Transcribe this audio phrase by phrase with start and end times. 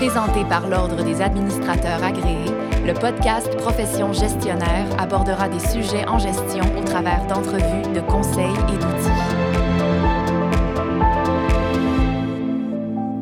[0.00, 2.50] Présenté par l'Ordre des administrateurs agréés,
[2.86, 8.78] le podcast Profession gestionnaire abordera des sujets en gestion au travers d'entrevues, de conseils et
[8.78, 9.69] d'outils.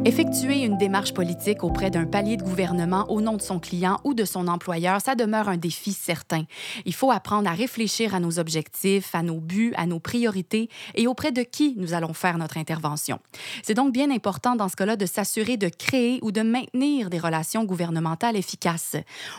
[0.08, 4.14] Effectuer une démarche politique auprès d'un palier de gouvernement au nom de son client ou
[4.14, 6.44] de son employeur, ça demeure un défi certain.
[6.86, 11.06] Il faut apprendre à réfléchir à nos objectifs, à nos buts, à nos priorités et
[11.06, 13.18] auprès de qui nous allons faire notre intervention.
[13.62, 17.18] C'est donc bien important dans ce cas-là de s'assurer de créer ou de maintenir des
[17.18, 18.96] relations gouvernementales efficaces.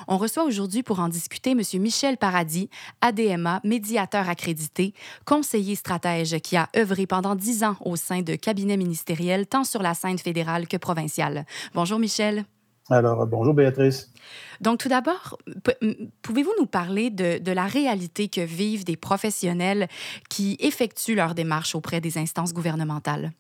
[0.07, 1.61] On reçoit aujourd'hui pour en discuter M.
[1.81, 2.69] Michel Paradis,
[3.01, 4.93] ADMA, médiateur accrédité,
[5.25, 9.81] conseiller stratège qui a œuvré pendant dix ans au sein de cabinets ministériels tant sur
[9.81, 11.45] la scène fédérale que provinciale.
[11.73, 12.45] Bonjour Michel.
[12.89, 14.11] Alors, bonjour Béatrice.
[14.61, 15.37] Donc, tout d'abord,
[16.21, 19.87] pouvez-vous nous parler de, la réalité que vivent des professionnels
[20.29, 23.31] qui effectuent leur démarche auprès des instances gouvernementales?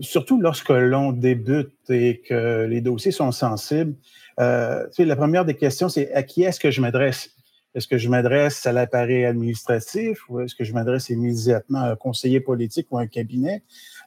[0.00, 3.94] Surtout lorsque l'on débute et que les dossiers sont sensibles,
[4.40, 7.30] euh, la première des questions, c'est à qui est-ce que je m'adresse?
[7.74, 11.96] Est-ce que je m'adresse à l'appareil administratif ou est-ce que je m'adresse immédiatement à un
[11.96, 13.64] conseiller politique ou à un cabinet?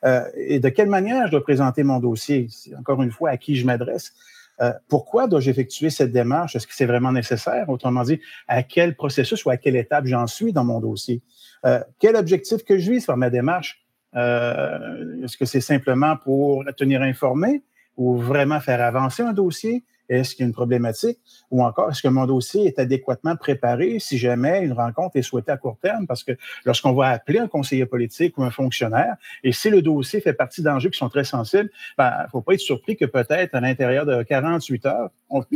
[0.07, 2.47] Euh, et de quelle manière je dois présenter mon dossier?
[2.79, 4.13] Encore une fois, à qui je m'adresse?
[4.59, 6.55] Euh, pourquoi dois-je effectuer cette démarche?
[6.55, 7.69] Est-ce que c'est vraiment nécessaire?
[7.69, 11.21] Autrement dit, à quel processus ou à quelle étape j'en suis dans mon dossier?
[11.65, 13.83] Euh, quel objectif que je vise par ma démarche?
[14.13, 17.61] Est-ce que c'est simplement pour tenir informé
[17.97, 19.83] ou vraiment faire avancer un dossier?
[20.09, 21.19] Est-ce qu'il y a une problématique?
[21.51, 25.51] Ou encore, est-ce que mon dossier est adéquatement préparé si jamais une rencontre est souhaitée
[25.51, 26.07] à court terme?
[26.07, 26.33] Parce que
[26.65, 30.61] lorsqu'on va appeler un conseiller politique ou un fonctionnaire, et si le dossier fait partie
[30.61, 33.61] d'enjeux qui sont très sensibles, il ben, ne faut pas être surpris que peut-être à
[33.61, 35.09] l'intérieur de 48 heures,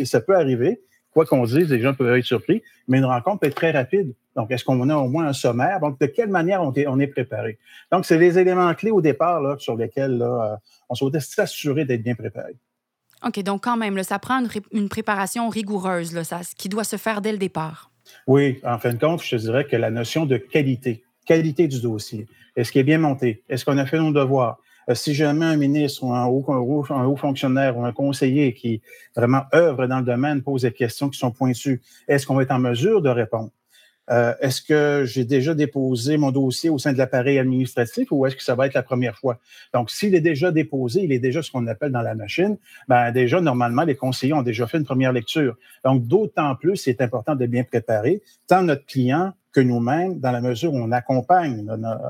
[0.06, 0.82] ça peut arriver,
[1.14, 4.14] quoi qu'on dise, les gens peuvent être surpris, mais une rencontre peut être très rapide.
[4.36, 5.80] Donc, est-ce qu'on a au moins un sommaire?
[5.80, 7.58] Donc, de quelle manière on est, on est préparé?
[7.92, 12.04] Donc, c'est les éléments clés au départ là, sur lesquels là, on souhaite s'assurer d'être
[12.04, 12.56] bien préparé.
[13.26, 16.24] OK, donc quand même, ça prend une, préparation rigoureuse, là,
[16.58, 17.92] qui doit se faire dès le départ.
[18.28, 21.82] Oui, en fin de compte, je te dirais que la notion de qualité, qualité du
[21.82, 23.44] dossier, est-ce qu'il est bien monté?
[23.48, 24.58] Est-ce qu'on a fait nos devoirs?
[24.90, 28.82] Euh, si jamais un ministre ou un haut, un haut, fonctionnaire ou un conseiller qui
[29.16, 32.52] vraiment œuvre dans le domaine pose des questions qui sont pointues, est-ce qu'on va être
[32.52, 33.52] en mesure de répondre?
[34.12, 38.36] Euh, est-ce que j'ai déjà déposé mon dossier au sein de l'appareil administratif ou est-ce
[38.36, 39.40] que ça va être la première fois?
[39.74, 42.58] Donc, s'il est déjà déposé, il est déjà ce qu'on appelle dans la machine,
[42.88, 45.56] ben déjà, normalement, les conseillers ont déjà fait une première lecture.
[45.86, 50.42] Donc, d'autant plus, c'est important de bien préparer tant notre client que nous-mêmes, dans la
[50.42, 51.66] mesure où on accompagne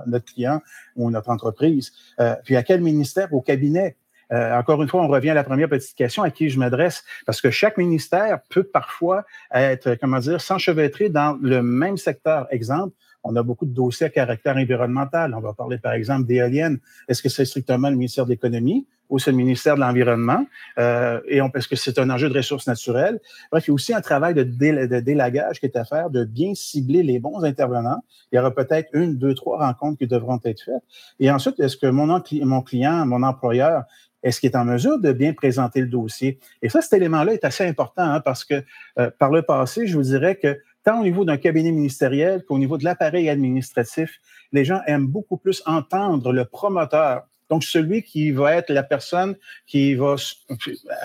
[0.08, 0.62] notre client
[0.96, 1.92] ou notre entreprise.
[2.20, 3.34] Euh, puis à quel ministère?
[3.34, 3.96] Au cabinet.
[4.32, 7.04] Euh, encore une fois, on revient à la première petite question à qui je m'adresse,
[7.26, 12.48] parce que chaque ministère peut parfois être, comment dire, s'enchevêtrer dans le même secteur.
[12.52, 12.94] Exemple,
[13.24, 15.34] on a beaucoup de dossiers à caractère environnemental.
[15.36, 16.80] On va parler, par exemple, d'éoliennes.
[17.08, 20.46] Est-ce que c'est strictement le ministère de l'Économie ou c'est le ministère de l'Environnement?
[20.80, 23.20] Euh, et parce que c'est un enjeu de ressources naturelles?
[23.52, 26.54] Bref, il y a aussi un travail de, délagage qui est à faire, de bien
[26.56, 28.04] cibler les bons intervenants.
[28.32, 30.84] Il y aura peut-être une, deux, trois rencontres qui devront être faites.
[31.20, 33.84] Et ensuite, est-ce que mon client, mon employeur
[34.24, 36.40] est-ce qu'il est en mesure de bien présenter le dossier?
[36.62, 38.64] Et ça, cet élément-là est assez important hein, parce que
[39.00, 42.58] euh, par le passé, je vous dirais que tant au niveau d'un cabinet ministériel qu'au
[42.58, 44.20] niveau de l'appareil administratif,
[44.52, 47.24] les gens aiment beaucoup plus entendre le promoteur.
[47.50, 49.36] Donc, celui qui va être la personne
[49.68, 50.16] qui va,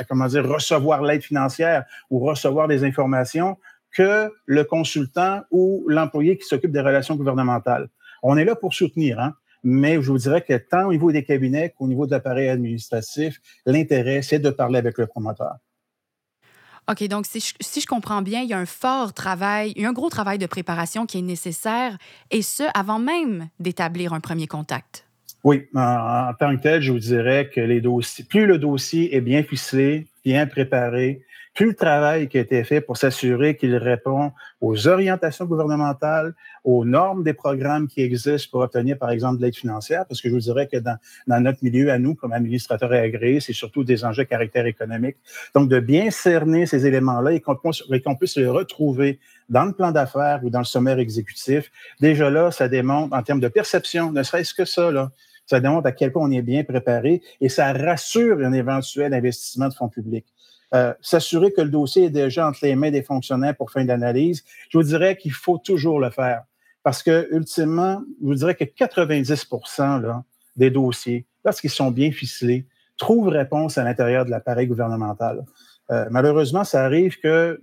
[0.09, 3.57] comment dire, recevoir l'aide financière ou recevoir des informations
[3.93, 7.89] que le consultant ou l'employé qui s'occupe des relations gouvernementales.
[8.23, 9.19] On est là pour soutenir.
[9.19, 9.35] Hein?
[9.67, 13.41] Mais je vous dirais que tant au niveau des cabinets qu'au niveau de l'appareil administratif,
[13.67, 15.57] l'intérêt, c'est de parler avec le promoteur.
[16.89, 19.89] OK, donc si je, comprends bien, il y a un fort travail, il y a
[19.89, 21.99] un gros travail de préparation qui est nécessaire,
[22.31, 25.05] et ce, avant même d'établir un premier contact.
[25.43, 29.17] Oui, en, en, tant que tel, je vous dirais que les dossiers, plus le dossier
[29.17, 31.26] est bien ficelé, bien préparé,
[31.57, 36.35] plus le travail qui a été fait pour s'assurer qu'il répond aux orientations gouvernementales,
[36.65, 40.29] aux normes des programmes qui existent pour obtenir, par exemple, de l'aide financière, parce que
[40.29, 43.55] je vous dirais que dans, dans notre milieu, à nous, comme administrateurs et agréés, c'est
[43.55, 45.17] surtout des enjeux de caractère économique.
[45.55, 47.57] Donc, de bien cerner ces éléments-là et qu'on
[48.17, 49.19] puisse les retrouver
[49.49, 53.41] dans le plan d'affaires ou dans le sommaire exécutif, déjà là, ça démontre, en termes
[53.41, 55.11] de perception, ne serait-ce que ça, là,
[55.47, 59.69] ça démontre à quel point on est bien préparé et ça rassure un éventuel investissement
[59.69, 60.27] de fonds publics.
[60.75, 64.45] Euh, s'assurer que le dossier est déjà entre les mains des fonctionnaires pour fin d'analyse,
[64.69, 66.43] je vous dirais qu'il faut toujours le faire.
[66.83, 69.49] Parce que, ultimement, je vous dirais que 90
[69.79, 70.25] là,
[70.57, 72.67] des dossiers, lorsqu'ils sont bien ficelés,
[72.97, 75.45] trouvent réponse à l'intérieur de l'appareil gouvernemental.
[75.91, 77.61] Euh, malheureusement, ça arrive que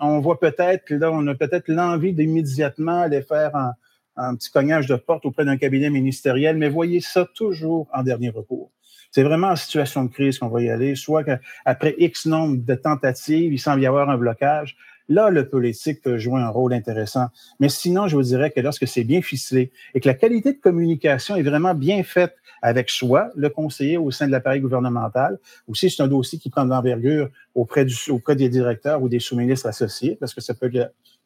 [0.00, 3.72] on voit peut-être, là, on a peut-être l'envie d'immédiatement aller faire un,
[4.16, 8.28] un, petit cognage de porte auprès d'un cabinet ministériel, mais voyez ça toujours en dernier
[8.28, 8.70] recours
[9.16, 12.74] C'est vraiment en situation de crise qu'on va y aller, soit qu'après X nombre de
[12.74, 14.76] tentatives, il semble y avoir un blocage.
[15.08, 17.28] Là, le politique peut jouer un rôle intéressant.
[17.58, 20.58] Mais sinon, je vous dirais que lorsque c'est bien ficelé et que la qualité de
[20.58, 25.74] communication est vraiment bien faite avec soi, le conseiller au sein de l'appareil gouvernemental, ou
[25.74, 29.66] si c'est un dossier qui prend de l'envergure auprès, auprès des directeurs ou des sous-ministres
[29.66, 30.70] associés, parce que ça peut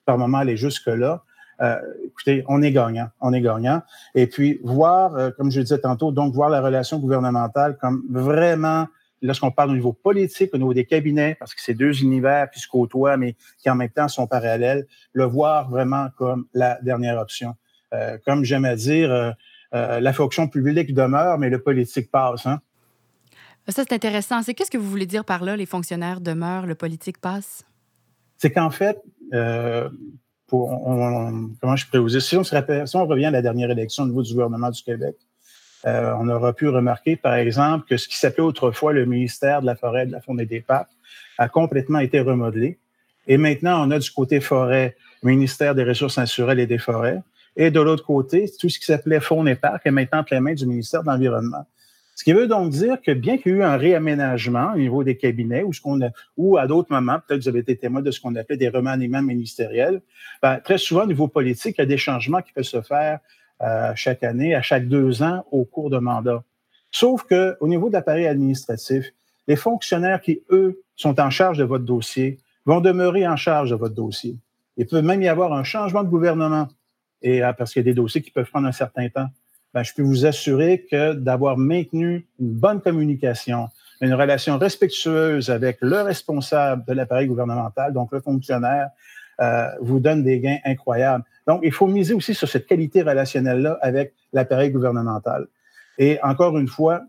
[0.05, 1.25] par moment aller jusque-là,
[1.61, 3.83] euh, écoutez, on est gagnant, on est gagnant.
[4.15, 8.03] Et puis, voir, euh, comme je le disais tantôt, donc voir la relation gouvernementale comme
[8.09, 8.87] vraiment
[9.23, 12.59] lorsqu'on parle au niveau politique, au niveau des cabinets, parce que c'est deux univers qui
[12.59, 17.19] se côtoient, mais qui en même temps sont parallèles, le voir vraiment comme la dernière
[17.19, 17.55] option.
[17.93, 19.35] Euh, comme j'aime à dire,
[19.73, 22.47] la fonction publique demeure, mais le politique passe.
[22.47, 22.61] Hein?
[23.69, 24.43] Ça, c'est intéressant.
[24.43, 27.65] C'est qu'est-ce que vous voulez dire par là, les fonctionnaires demeurent, le politique passe?
[28.39, 28.99] C'est qu'en fait,
[30.51, 32.37] comment je pourrais si
[32.97, 35.17] on, revient à la dernière élection au niveau du gouvernement du Québec,
[35.87, 39.67] euh, on aura pu remarquer, par exemple, que ce qui s'appelait autrefois le ministère de
[39.67, 40.91] la Forêt, de la Faune et des Parcs
[41.39, 42.79] a complètement été remodelé.
[43.27, 47.23] Et maintenant, on a du côté forêt, ministère des Ressources naturelles et des Forêts.
[47.57, 50.41] Et de l'autre côté, tout ce qui s'appelait Faune et Parcs est maintenant entre les
[50.41, 51.67] mains du ministère de l'Environnement.
[52.21, 55.03] Ce qui veut donc dire que bien qu'il y ait eu un réaménagement au niveau
[55.03, 58.03] des cabinets ou, ce qu'on a, ou à d'autres moments, peut-être vous avez été témoin
[58.03, 60.03] de ce qu'on appelait des remaniements ministériels,
[60.43, 63.21] ben, très souvent au niveau politique, il y a des changements qui peuvent se faire
[63.63, 66.45] euh, chaque année, à chaque deux ans au cours de mandat.
[66.91, 69.07] Sauf que au niveau de l'appareil administratif,
[69.49, 73.77] les fonctionnaires qui, eux, sont en charge de votre dossier vont demeurer en charge de
[73.77, 74.37] votre dossier.
[74.77, 76.69] Il peut même y avoir un changement de gouvernement,
[77.23, 79.29] et euh, parce qu'il y a des dossiers qui peuvent prendre un certain temps.
[79.73, 83.69] Ben, je peux vous assurer que d'avoir maintenu une bonne communication,
[84.01, 88.91] une relation respectueuse avec le responsable de l'appareil gouvernemental, donc le fonctionnaire,
[89.41, 91.25] euh, vous donne des gains incroyables.
[91.47, 95.47] Donc, il faut miser aussi sur cette qualité relationnelle-là avec l'appareil gouvernemental.
[95.99, 97.03] Et encore une fois,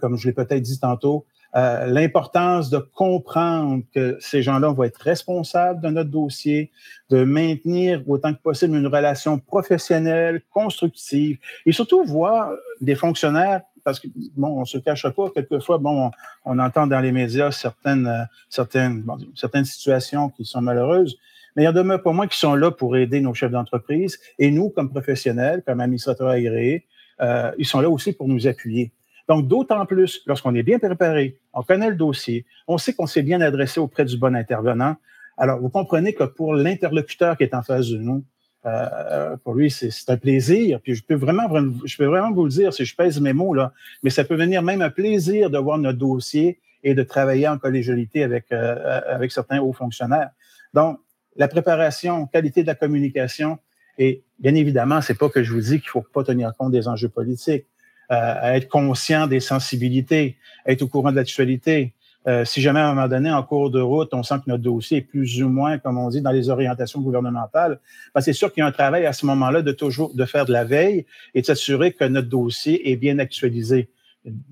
[0.00, 1.26] comme je l'ai peut-être dit tantôt,
[1.56, 6.70] euh, l'importance de comprendre que ces gens-là vont être responsables de notre dossier,
[7.08, 12.50] de maintenir autant que possible une relation professionnelle, constructive, et surtout voir
[12.80, 16.10] des fonctionnaires, parce que bon, on se cache pas, quelquefois, bon,
[16.44, 19.04] on, entend dans les médias certaines, euh, certaines,
[19.34, 21.16] certaines situations qui sont malheureuses,
[21.56, 24.18] mais il y en demeure pas moins qui sont là pour aider nos chefs d'entreprise.
[24.38, 26.86] Et nous, comme professionnels, comme administrateurs agréés,
[27.20, 28.92] euh, ils sont là aussi pour nous appuyer.
[29.28, 33.22] Donc, d'autant plus lorsqu'on est bien préparé, on connaît le dossier, on sait qu'on s'est
[33.22, 34.96] bien adressé auprès du bon intervenant.
[35.36, 38.24] Alors, vous comprenez que pour l'interlocuteur qui est en face de nous,
[38.66, 40.80] euh, pour lui, c'est un plaisir.
[40.80, 41.48] Puis je peux vraiment,
[41.84, 43.72] je peux vraiment vous le dire, si je pèse mes mots là,
[44.02, 47.58] mais ça peut venir même un plaisir de voir notre dossier et de travailler en
[47.58, 50.30] collégialité avec euh, avec certains hauts fonctionnaires.
[50.74, 50.98] Donc,
[51.36, 53.58] la préparation, qualité de la communication.
[53.96, 56.86] Et bien évidemment, c'est pas que je vous dis qu'il faut pas tenir compte des
[56.88, 57.66] enjeux politiques,
[58.10, 61.94] euh, être conscient des sensibilités, être au courant de l'actualité.
[62.26, 64.62] Euh, si jamais à un moment donné, en cours de route, on sent que notre
[64.62, 67.80] dossier est plus ou moins, comme on dit, dans les orientations gouvernementales,
[68.14, 70.44] ben c'est sûr qu'il y a un travail à ce moment-là de toujours de faire
[70.44, 73.88] de la veille et de s'assurer que notre dossier est bien actualisé.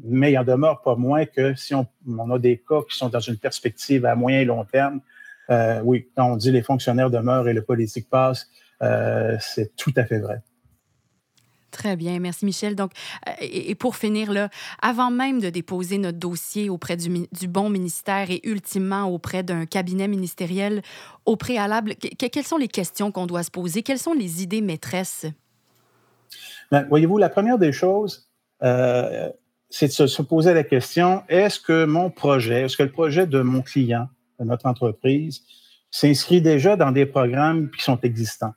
[0.05, 3.09] Mais il en demeure pas moins que si on, on a des cas qui sont
[3.09, 5.01] dans une perspective à moyen et long terme,
[5.51, 8.49] euh, oui, quand on dit les fonctionnaires demeurent et le politique passe,
[8.83, 10.41] euh, c'est tout à fait vrai.
[11.77, 12.75] Très bien, merci Michel.
[12.75, 12.93] Donc,
[13.29, 14.49] euh, et pour finir, là,
[14.81, 20.09] avant même de déposer notre dossier auprès du, bon ministère et ultimement auprès d'un cabinet
[20.09, 20.81] ministériel,
[21.27, 23.83] au préalable, quelles sont les questions qu'on doit se poser?
[23.83, 25.27] Quelles sont les idées maîtresses?
[26.71, 28.27] Ben, voyez-vous, la première des choses,
[28.63, 33.43] c'est de se poser la question, est-ce que mon projet, est-ce que le projet de
[33.43, 34.09] mon client
[34.41, 35.43] de notre entreprise
[35.91, 38.55] s'inscrit déjà dans des programmes qui sont existants?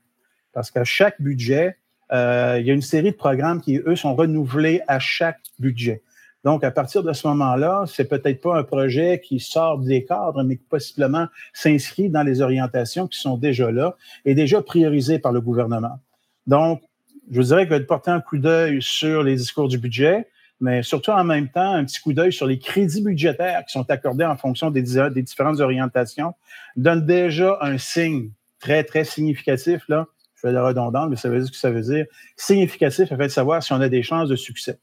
[0.54, 1.72] Parce qu'à chaque budget, euh,
[2.12, 6.02] il y a une série de programmes qui, eux, sont renouvelés à chaque budget.
[6.46, 10.44] Donc, à partir de ce moment-là, c'est peut-être pas un projet qui sort des cadres,
[10.44, 15.34] mais qui possiblement s'inscrit dans les orientations qui sont déjà là et déjà priorisées par
[15.34, 16.00] le gouvernement.
[16.48, 16.82] Donc,
[17.30, 20.28] je vous dirais que de porter un coup d'œil sur les discours du budget,
[20.62, 23.90] mais surtout en même temps, un petit coup d'œil sur les crédits budgétaires qui sont
[23.90, 26.34] accordés en fonction des, des différentes orientations,
[26.76, 30.08] donne déjà un signe très, très significatif, là.
[30.40, 32.06] Je fais de la redondance, mais ça veut dire ce que ça veut dire.
[32.38, 34.80] Significatif, afin de savoir si on a des chances de succès.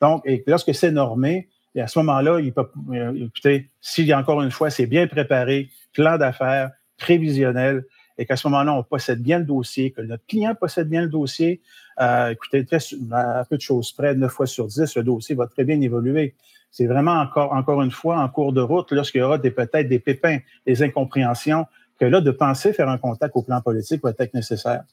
[0.00, 3.70] Donc, lorsque c'est normé, et à ce moment-là, il peut, euh, écoutez,
[4.10, 7.84] a encore une fois, c'est bien préparé, plan d'affaires, prévisionnel,
[8.16, 11.08] et qu'à ce moment-là, on possède bien le dossier, que notre client possède bien le
[11.08, 11.60] dossier,
[12.00, 12.64] euh, écoutez,
[13.12, 16.34] à peu de choses près, 9 fois sur 10, le dossier va très bien évoluer.
[16.70, 19.98] C'est vraiment encore, encore une fois en cours de route, lorsqu'il y aura peut-être des
[19.98, 21.66] pépins, des incompréhensions,
[22.08, 24.84] là, de penser faire un contact au plan politique va être nécessaire.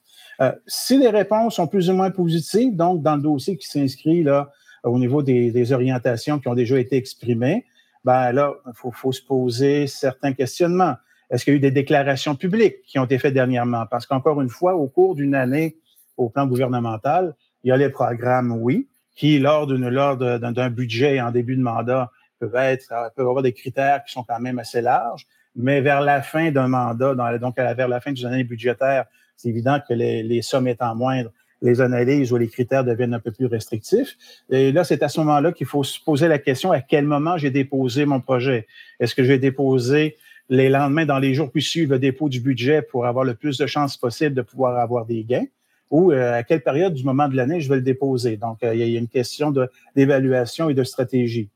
[0.41, 4.24] Euh, si les réponses sont plus ou moins positives, donc dans le dossier qui s'inscrit
[4.24, 4.50] là
[4.84, 7.65] au niveau des, orientations qui ont déjà été exprimées,
[8.03, 10.96] ben là, il faut, faut, se poser certains questionnements.
[11.30, 13.86] Est-ce qu'il y a eu des déclarations publiques qui ont été faites dernièrement?
[13.86, 15.77] Parce qu'encore une fois, au cours d'une année,
[16.18, 21.56] au plan gouvernemental, il y a les programmes, oui, qui, lors d'un budget en début
[21.56, 25.27] de mandat, peuvent être, peuvent avoir des critères qui sont quand même assez larges.
[25.55, 29.05] Mais vers la fin d'un mandat, donc vers la fin d'une année budgétaire,
[29.36, 31.31] c'est évident que les, les sommes étant moindres,
[31.62, 34.17] les analyses ou les critères deviennent un peu plus restrictifs.
[34.50, 37.38] Et là, c'est à ce moment-là qu'il faut se poser la question à quel moment
[37.38, 38.67] j'ai déposé mon projet?
[39.00, 40.17] Est-ce que j'ai déposé
[40.50, 43.58] les lendemains, dans les jours qui suivent le dépôt du budget pour avoir le plus
[43.58, 45.46] de chances possible de pouvoir avoir des gains?
[45.91, 48.38] Ou euh, à quelle période du moment de l'année je vais le déposer?
[48.38, 49.53] Donc, euh, il y a une question
[49.96, 51.50] d'évaluation et de stratégie.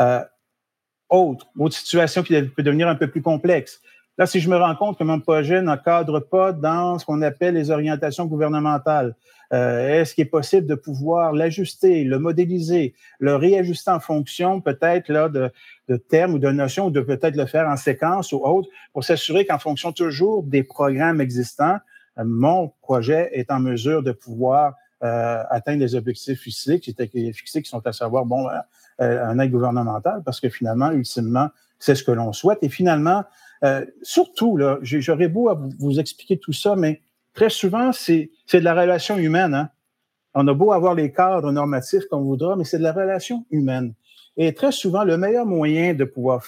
[0.00, 0.20] Euh,
[1.12, 3.80] autre, autre situation qui peut devenir un peu plus complexe.
[4.18, 7.54] Là, si je me rends compte que mon projet n'encadre pas dans ce qu'on appelle
[7.54, 9.14] les orientations gouvernementales,
[9.52, 15.08] euh, est-ce qu'il est possible de pouvoir l'ajuster, le modéliser, le réajuster en fonction peut-être
[15.10, 15.50] là de,
[15.88, 19.04] de termes ou de notions, ou de peut-être le faire en séquence ou autre, pour
[19.04, 21.78] s'assurer qu'en fonction toujours des programmes existants,
[22.16, 26.94] mon projet est en mesure de pouvoir euh, atteindre les objectifs fixés qui,
[27.32, 28.48] fixés, qui sont à savoir, bon,
[29.02, 32.58] un aide gouvernemental, parce que finalement, ultimement, c'est ce que l'on souhaite.
[32.62, 33.24] Et finalement,
[34.02, 37.02] surtout, là, j'aurais beau à vous expliquer tout ça, mais
[37.34, 39.54] très souvent, c'est de la relation humaine.
[39.54, 39.70] Hein?
[40.34, 43.94] On a beau avoir les cadres normatifs qu'on voudra, mais c'est de la relation humaine.
[44.36, 46.42] Et très souvent, le meilleur moyen de pouvoir,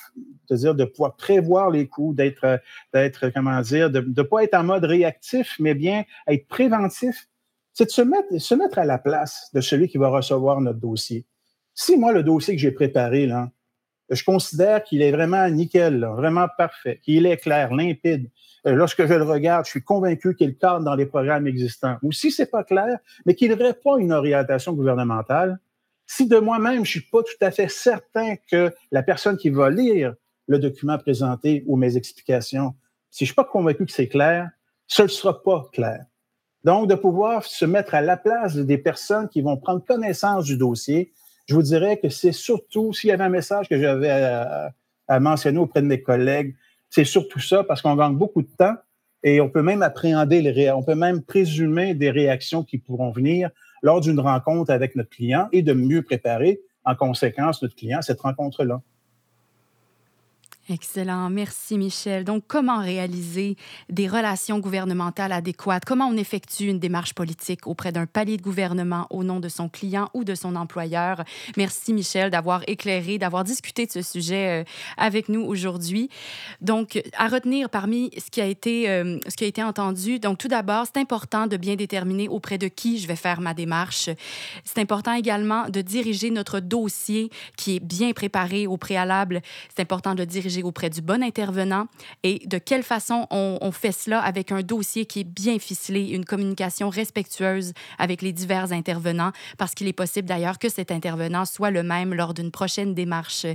[0.51, 2.61] dire, de pouvoir prévoir les coûts, d'être,
[2.95, 7.29] d'être, comment dire, de ne pas être en mode réactif, mais bien être préventif,
[7.75, 10.79] c'est de se mettre, se mettre à la place de celui qui va recevoir notre
[10.79, 11.27] dossier.
[11.75, 13.51] Si moi, le dossier que j'ai préparé, là,
[14.11, 18.31] je considère qu'il est vraiment nickel, vraiment parfait, qu'il est clair, limpide,
[18.67, 21.97] euh, lorsque je le regarde, je suis convaincu qu'il cadre dans les programmes existants.
[22.03, 25.59] Ou si c'est pas clair, mais qu'il n'aurait pas une orientation gouvernementale,
[26.07, 29.71] si de moi-même, je suis pas tout à fait certain que la personne qui va
[29.71, 30.15] lire
[30.47, 32.75] le document présenté ou mes explications,
[33.11, 34.51] si je suis pas convaincu que c'est clair,
[34.87, 36.05] ce ne sera pas clair.
[36.63, 40.57] Donc, de pouvoir se mettre à la place des personnes qui vont prendre connaissance du
[40.57, 41.13] dossier,
[41.47, 45.59] je vous dirais que c'est surtout, s'il y avait un message que j'avais à, mentionner
[45.59, 46.57] auprès de mes collègues,
[46.89, 48.75] c'est surtout ça parce qu'on gagne beaucoup de temps
[49.23, 53.51] et on peut même appréhender les on peut même présumer des réactions qui pourront venir
[53.83, 58.03] lors d'une rencontre avec notre client et de mieux préparer en conséquence notre client à
[58.03, 58.81] cette rencontre-là.
[60.71, 61.29] Excellent.
[61.29, 62.25] Merci, Michel.
[62.25, 63.57] Donc, comment réaliser
[63.91, 65.85] des relations gouvernementales adéquates?
[65.85, 69.69] Comment on effectue une démarche politique auprès d'un palier de gouvernement au nom de son
[69.69, 71.23] client ou de son employeur?
[71.59, 74.65] Merci, Michel, d'avoir éclairé, d'avoir discuté de ce sujet euh,
[74.97, 76.09] avec nous aujourd'hui.
[76.63, 80.39] Donc, à retenir parmi ce qui a été, euh, ce qui a été entendu, donc,
[80.39, 84.09] tout d'abord, c'est important de bien déterminer auprès de qui je vais faire ma démarche.
[84.65, 87.29] C'est important également de diriger notre dossier
[87.59, 89.43] qui est bien préparé au préalable.
[89.77, 91.87] C'est important de diriger auprès du bon intervenant
[92.23, 96.25] et de quelle façon on, fait cela avec un dossier qui est bien ficelé, une
[96.25, 101.71] communication respectueuse avec les divers intervenants, parce qu'il est possible d'ailleurs que cet intervenant soit
[101.71, 103.47] le même lors d'une prochaine démarche.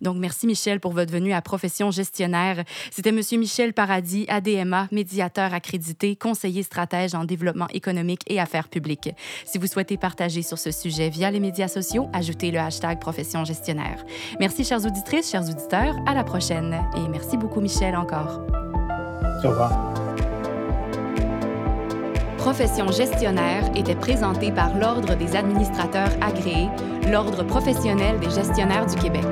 [0.00, 2.64] Donc, merci Michel pour votre venue à Profession Gestionnaire.
[2.90, 9.10] C'était Monsieur Michel Paradis, ADMA, médiateur accrédité, conseiller stratège en développement économique et affaires publiques.
[9.46, 13.44] Si vous souhaitez partager sur ce sujet via les médias sociaux, ajoutez le hashtag Profession
[13.44, 14.04] Gestionnaire.
[14.38, 15.96] Merci, chères auditrices, chers auditeurs.
[16.06, 18.40] À la prochaine et merci beaucoup, Michel, encore.
[19.44, 19.92] Au revoir.
[22.38, 26.68] Profession gestionnaire était présentée par l'Ordre des administrateurs agréés,
[27.08, 29.24] l'Ordre professionnel des gestionnaires du Québec.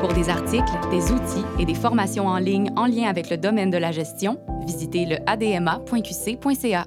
[0.00, 3.70] Pour des articles, des outils et des formations en ligne en lien avec le domaine
[3.70, 6.86] de la gestion, visitez le adma.qc.ca.